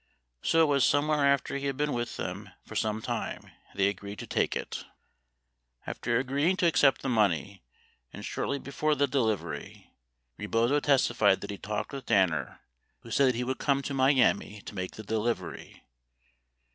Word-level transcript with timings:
So 0.41 0.63
it 0.63 0.65
was 0.65 0.83
somewhere 0.83 1.23
after 1.27 1.55
he 1.57 1.67
had 1.67 1.77
been 1.77 1.93
with 1.93 2.17
them 2.17 2.49
for 2.65 2.75
some 2.75 3.03
time 3.03 3.51
they 3.75 3.87
agreed 3.87 4.17
to 4.17 4.25
take 4.25 4.55
it. 4.55 4.77
92 4.77 4.87
After 5.91 6.17
agreeing 6.17 6.57
to 6.57 6.65
accept 6.65 7.03
the 7.03 7.07
money, 7.07 7.61
and 8.11 8.25
shortly 8.25 8.57
before 8.57 8.95
the 8.95 9.05
delivery, 9.05 9.91
Rebozo 10.39 10.79
testified 10.79 11.41
that 11.41 11.51
he 11.51 11.59
talked 11.59 11.93
with 11.93 12.07
Danner, 12.07 12.61
who 13.01 13.11
said 13.11 13.35
he 13.35 13.43
would 13.43 13.59
come 13.59 13.83
to 13.83 13.93
Miami 13.93 14.61
to 14.61 14.73
make 14.73 14.93
the 14.95 15.03
delivery. 15.03 15.83